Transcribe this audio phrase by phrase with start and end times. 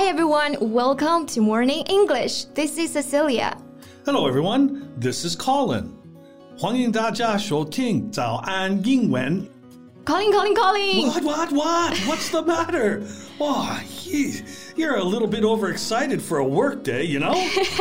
[0.00, 2.44] Hi everyone, welcome to Morning English.
[2.54, 3.56] This is Cecilia.
[4.04, 5.92] Hello everyone, this is Colin.
[6.58, 9.46] 欢迎大家收听早安英文。
[10.04, 11.06] Calling, calling, calling.
[11.08, 11.94] What, what, what?
[12.06, 13.02] What's the matter?
[13.40, 14.34] Oh, you,
[14.76, 17.34] you're a little bit overexcited for a work day, you know?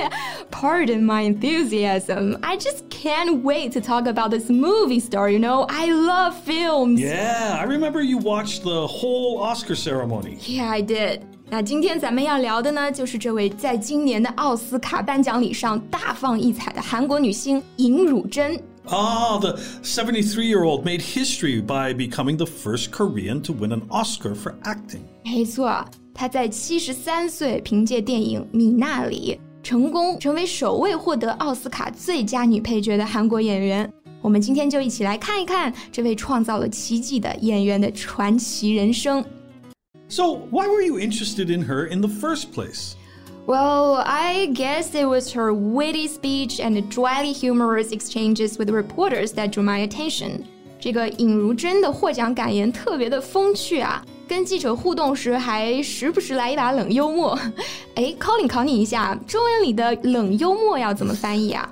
[0.50, 2.38] Pardon my enthusiasm.
[2.42, 5.68] I just can't wait to talk about this movie star, you know?
[5.70, 7.00] I love films.
[7.00, 10.40] yeah, I remember you watched the whole Oscar ceremony.
[10.42, 11.24] Yeah, I did.
[11.50, 18.60] 那今天咱们要聊的呢，就是这位在今年的奥斯卡颁奖礼上大放异彩的韩国女星尹汝贞。
[18.88, 23.82] Ah, the 73 year old made history by becoming the first Korean to win an
[23.90, 25.02] Oscar for acting.
[25.24, 25.84] 没错，
[26.14, 33.92] 她在七十三岁凭借电影《米娜里》成功成为首位获得奥斯卡最佳女配角的韩国演员。
[34.22, 39.24] 我们今天就一起来看一看这位创造了奇迹的演员的传奇人生。
[40.11, 42.97] so, why were you interested in her in the first place?
[43.47, 49.53] Well, I guess it was her witty speech and dryly humorous exchanges with reporters that
[49.53, 50.45] drew my attention.
[50.81, 57.37] 这个尹汝贞的获奖感言特别的风趣啊，跟记者互动时还时不时来一把冷幽默。
[57.97, 61.69] 哎，Colin 考你一下，中文里的冷幽默要怎么翻译啊？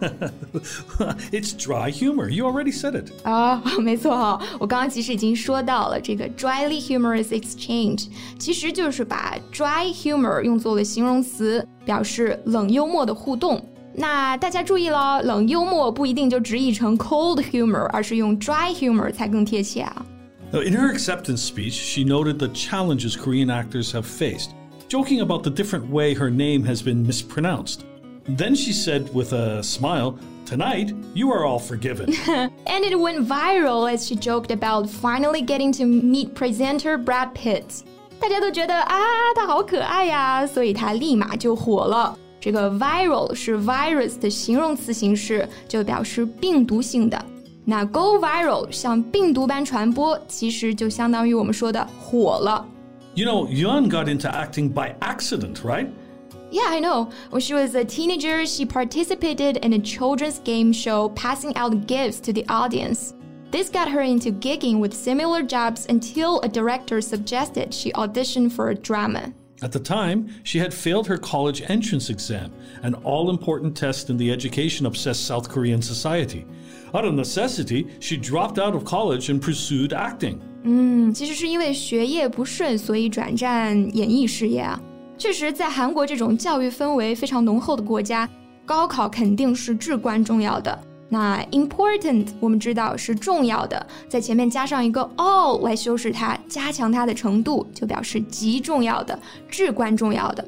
[1.30, 2.28] it's dry humor.
[2.28, 3.12] You already said it.
[3.22, 8.08] 啊，没错哈、我刚刚其实已经说到了这个 dryly humorous exchange，
[8.40, 13.64] 其实就是把 dry humor 用作了形容词，表示冷幽默的互动。
[13.94, 20.04] 那大家注意了，冷幽默不一定就直译成 cold humor，而是用 dry humor 才更贴切啊。
[20.51, 24.53] Now, In her acceptance speech, she noted the challenges Korean actors have faced,
[24.87, 27.85] joking about the different way her name has been mispronounced.
[28.27, 32.13] Then she said with a smile, Tonight, you are all forgiven.
[32.67, 37.83] And it went viral as she joked about finally getting to meet presenter Brad Pitt。
[38.19, 38.95] 大家都觉得啊，
[39.35, 42.17] 他好可爱呀，所以他立马就火了。
[42.39, 47.25] 这个 viral 是 virus 的形容词形式，就表示病毒性的。
[47.67, 52.65] 那 go viral 像病毒般传播，其实就相当于我们说的火了。
[53.15, 55.87] you know, Yeon got into acting by accident, right?
[56.51, 57.09] Yeah, I know.
[57.31, 62.19] When she was a teenager, she participated in a children's game show passing out gifts
[62.21, 63.13] to the audience.
[63.51, 68.69] This got her into gigging with similar jobs until a director suggested she audition for
[68.69, 69.31] a drama.
[69.61, 72.51] At the time, she had failed her college entrance exam,
[72.81, 76.45] an all important test in the education obsessed South Korean society.
[76.93, 80.39] Out of necessity, she dropped out of college and pursued acting.
[81.13, 84.79] 其实是因为学业不顺，所以转战演艺事业啊。
[85.17, 88.29] 确实，在韩国这种教育氛围非常浓厚的国家，
[88.65, 90.77] 高考肯定是至关重要的。
[91.09, 99.17] 那 important 我们知道是重要的，在前面加上一个 all 来修饰它，加强它的程度，就表示极重要的、
[99.47, 100.43] 至关重要的。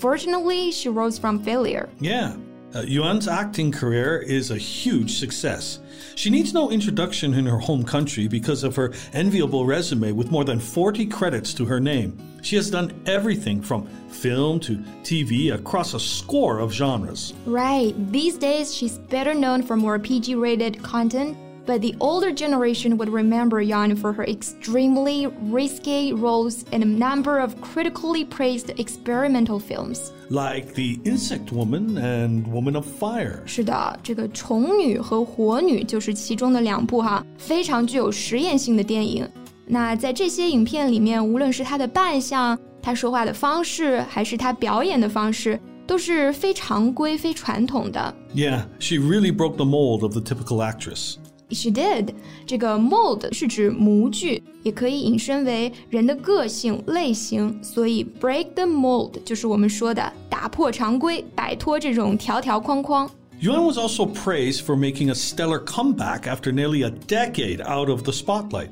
[0.00, 1.86] Fortunately, she rose from failure.
[2.00, 2.32] Yeah.
[2.75, 5.79] Uh, Yuan's acting career is a huge success.
[6.15, 10.43] She needs no introduction in her home country because of her enviable resume with more
[10.43, 12.17] than 40 credits to her name.
[12.41, 17.33] She has done everything from film to TV across a score of genres.
[17.45, 17.93] Right.
[18.11, 23.09] These days, she's better known for more PG rated content, but the older generation would
[23.09, 30.11] remember Yeon for her extremely risque roles in a number of critically praised experimental films
[30.28, 33.40] Like The Insect Woman and Woman of Fire.
[33.44, 39.28] 是的，这个《虫女》和《火女》就是其中的两部哈，非常具有实验性的电影。
[39.66, 48.14] 那在这些影片里面，无论是她的扮相、她说话的方式，还是她表演的方式，都是非常规、非传统的。
[48.34, 51.16] Yeah, she really broke the mold of the typical actress.
[51.50, 52.10] She did。
[52.46, 63.10] 这个 mold 是指模具，也可以引申为人的个性、类型，所以 break the mold 就是我们说的打破常规，摆脱这种条条框框。
[63.42, 68.02] Yuan was also praised for making a stellar comeback after nearly a decade out of
[68.02, 68.68] the spotlight,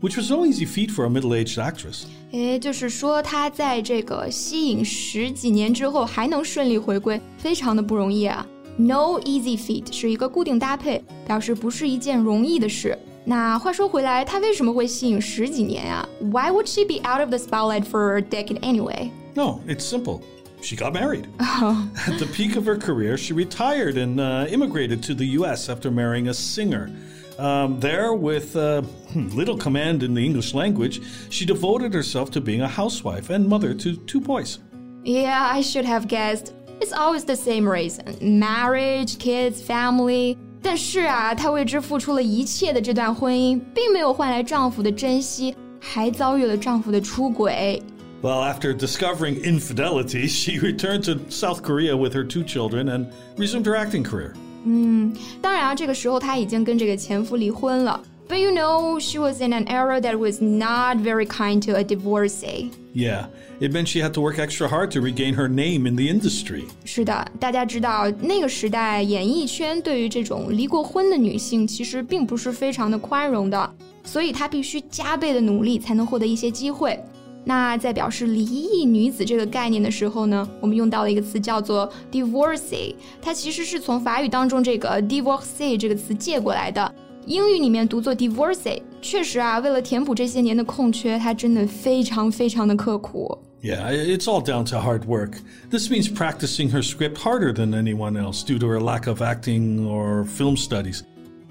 [0.00, 2.04] which was no easy feat for a middle aged actress.
[2.30, 8.46] 诶，就是说她在这个吸引十几年之后还能顺利回归，非常的不容易啊。
[8.76, 12.98] No easy feat 是一个固定搭配，表示不是一件容易的事。
[13.24, 19.10] 那话说回来，她为什么会吸引十几年呀、Why would she be out of the spotlight for a decade anyway?
[19.34, 20.22] No, it's simple.
[20.62, 21.26] She got married.
[21.38, 25.68] At the peak of her career, she retired and uh, immigrated to the U.S.
[25.68, 26.90] after marrying a singer.
[27.38, 28.82] Um, there, with uh,
[29.14, 33.74] little command in the English language, she devoted herself to being a housewife and mother
[33.74, 34.60] to two boys.
[35.04, 36.52] Yeah, I should have guessed.
[36.86, 40.36] It's always the same reason: marriage, kids, family.
[40.60, 47.82] 但是啊，她为之付出了一切的这段婚姻，并没有换来丈夫的珍惜，还遭遇了丈夫的出轨。
[48.22, 53.64] Well, after discovering infidelity, she returned to South Korea with her two children and resumed
[53.64, 54.32] her acting career.
[54.64, 58.00] 嗯，当然啊，这个时候她已经跟这个前夫离婚了。
[58.28, 61.84] But you know, she was in an era that was not very kind to a
[61.84, 62.70] divorcee.
[62.94, 63.26] Yeah,
[63.60, 66.64] it meant she had to work extra hard to regain her name in the industry.
[66.84, 73.74] 是的，大家知道那个时代演艺圈对于这种离过婚的女性其实并不是非常的宽容的，
[74.04, 76.98] 所以她必须加倍的努力才能获得一些机会。
[77.44, 86.94] 那在表示离异女子这个概念的时候呢，我们用到了一个词叫做 divorcee，它其实是从法语当中这个 divorcee 这个词借过来的。
[87.26, 93.38] 英语里面读作 divorcee，确实啊，为了填补这些年的空缺，它真的非常非常的刻苦。
[93.62, 95.36] Yeah, it's all down to hard work.
[95.70, 99.86] This means practicing her script harder than anyone else due to her lack of acting
[99.86, 101.02] or film studies,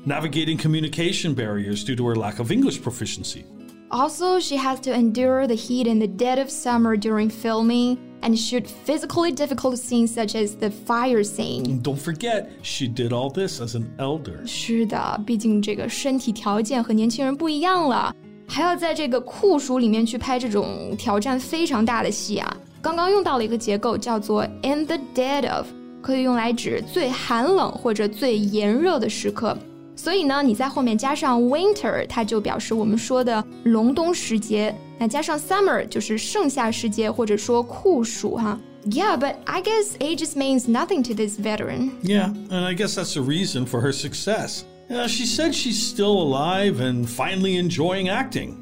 [0.05, 3.45] navigating communication barriers due to her lack of English proficiency.
[3.89, 8.35] Also, she has to endure the heat in the dead of summer during filming and
[8.37, 11.65] shoot physically difficult scenes such as the fire scene.
[11.65, 14.45] And don't forget, she did all this as an elder.
[14.45, 18.15] 是的，毕竟这个身体条件和年轻人不一样了，
[18.47, 22.57] 还要在这个酷暑里面去拍这种挑战非常大的戏啊。
[22.81, 25.67] 刚刚用到了一个结构叫做 in the dead of，
[26.01, 29.57] 可以用来指最寒冷或者最炎热的时刻。
[29.95, 34.75] 所以呢，你在后面加上 winter，它就表示我们说的隆冬时节。
[34.98, 38.58] 那加上 summer 就是盛夏时节或者说酷暑哈。
[38.88, 41.90] Yeah, but I guess age means nothing to this veteran.
[42.02, 44.62] Yeah, and I guess that's the reason for her success.
[44.88, 48.54] Uh, she said she's still alive and finally enjoying acting.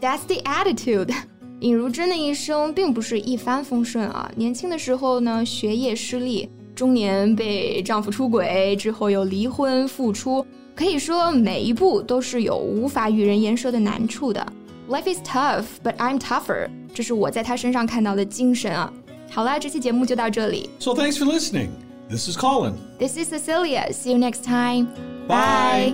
[0.00, 1.12] That's the attitude.
[1.58, 14.44] 尹汝贞的一生并不是一帆风顺啊，年轻的时候呢，学业失利，中年被丈夫出轨，之后又离婚复出，可以说每一步都是有无法与人言说的难处的。
[14.91, 16.69] Life is tough, but I'm tougher。
[16.93, 18.91] 这是我在他身上看到的精神啊。
[19.29, 20.69] 好啦，这期节目就到这里。
[20.79, 21.69] So thanks for listening.
[22.09, 22.75] This is Colin.
[22.97, 23.91] This is Cecilia.
[23.91, 24.87] See you next time.
[25.27, 25.93] Bye.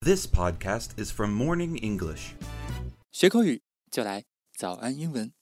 [0.00, 2.34] This podcast is from Morning English.
[3.10, 4.24] 学口语就来
[4.56, 5.32] 早安英文。